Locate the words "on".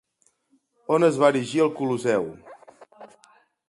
0.95-1.05